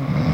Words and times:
Mm-hmm. 0.00 0.29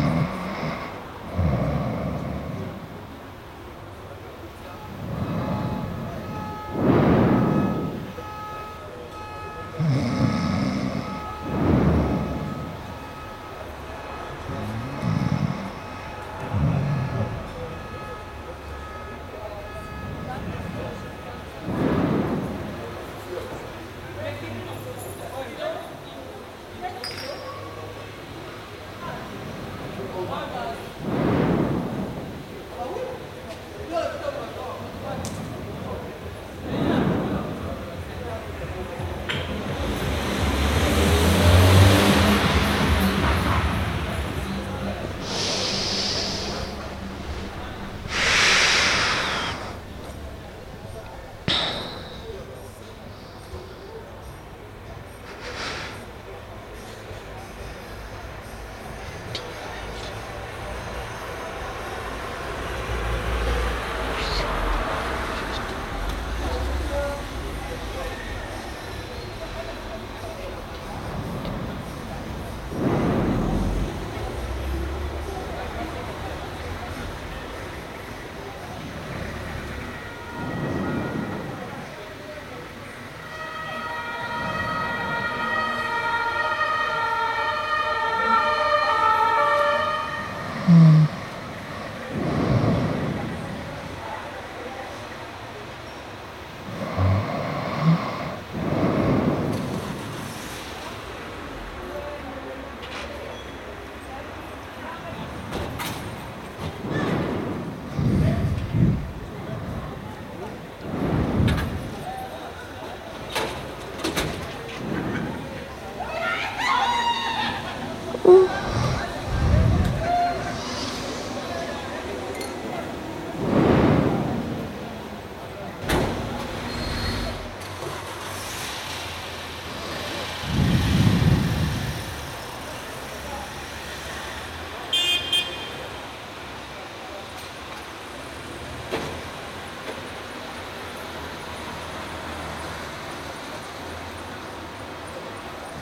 Bahamas. 30.28 31.15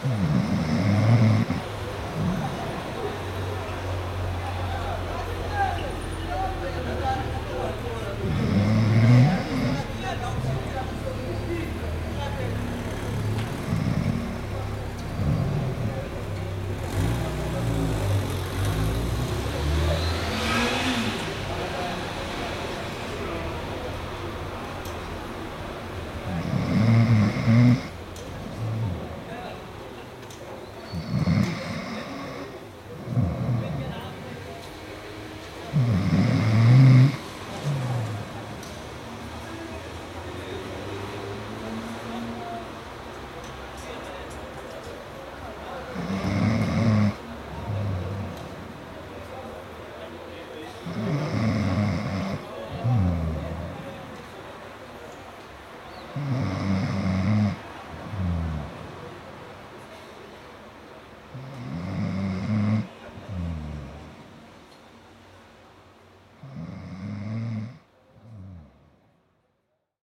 Mm-hmm. 0.05 0.44